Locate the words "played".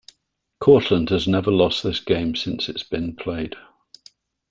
3.15-3.53